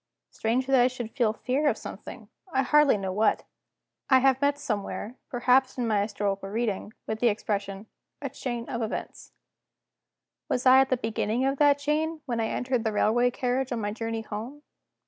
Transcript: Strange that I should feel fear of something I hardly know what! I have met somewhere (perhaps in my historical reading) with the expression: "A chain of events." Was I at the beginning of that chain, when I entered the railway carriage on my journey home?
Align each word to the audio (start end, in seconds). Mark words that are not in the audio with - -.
Strange 0.31 0.65
that 0.65 0.79
I 0.81 0.87
should 0.87 1.11
feel 1.11 1.31
fear 1.31 1.67
of 1.69 1.77
something 1.77 2.27
I 2.51 2.63
hardly 2.63 2.97
know 2.97 3.13
what! 3.13 3.43
I 4.09 4.17
have 4.17 4.41
met 4.41 4.57
somewhere 4.57 5.15
(perhaps 5.29 5.77
in 5.77 5.85
my 5.87 6.01
historical 6.01 6.49
reading) 6.49 6.93
with 7.05 7.19
the 7.19 7.27
expression: 7.27 7.85
"A 8.19 8.27
chain 8.31 8.67
of 8.67 8.81
events." 8.81 9.31
Was 10.49 10.65
I 10.65 10.79
at 10.81 10.89
the 10.89 10.97
beginning 10.97 11.45
of 11.45 11.59
that 11.59 11.77
chain, 11.77 12.21
when 12.25 12.39
I 12.39 12.47
entered 12.47 12.83
the 12.83 12.91
railway 12.91 13.29
carriage 13.29 13.71
on 13.71 13.79
my 13.79 13.91
journey 13.91 14.21
home? 14.23 14.63